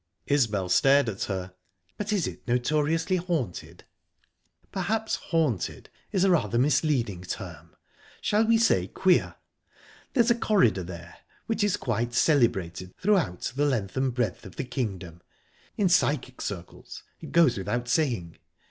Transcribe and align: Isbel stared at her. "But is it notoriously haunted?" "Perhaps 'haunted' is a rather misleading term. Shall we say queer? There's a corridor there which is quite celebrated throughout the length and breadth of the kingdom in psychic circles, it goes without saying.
Isbel 0.25 0.67
stared 0.69 1.07
at 1.09 1.25
her. 1.25 1.53
"But 1.95 2.11
is 2.11 2.25
it 2.25 2.47
notoriously 2.47 3.17
haunted?" 3.17 3.83
"Perhaps 4.71 5.17
'haunted' 5.17 5.91
is 6.11 6.23
a 6.23 6.31
rather 6.31 6.57
misleading 6.57 7.21
term. 7.21 7.75
Shall 8.19 8.47
we 8.47 8.57
say 8.57 8.87
queer? 8.87 9.35
There's 10.13 10.31
a 10.31 10.33
corridor 10.33 10.81
there 10.81 11.17
which 11.45 11.63
is 11.63 11.77
quite 11.77 12.15
celebrated 12.15 12.95
throughout 12.97 13.51
the 13.55 13.65
length 13.67 13.95
and 13.95 14.11
breadth 14.11 14.43
of 14.43 14.55
the 14.55 14.65
kingdom 14.65 15.21
in 15.77 15.87
psychic 15.87 16.41
circles, 16.41 17.03
it 17.19 17.31
goes 17.31 17.55
without 17.55 17.87
saying. 17.87 18.39